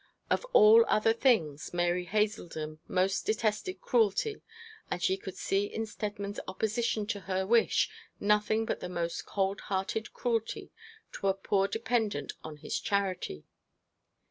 [0.31, 4.41] Of all other things, Mary Haselden most detested cruelty;
[4.89, 7.87] and she could see in Steadman's opposition to her wish
[8.19, 10.71] nothing but the most cold hearted cruelty
[11.11, 13.45] to a poor dependent on his charity.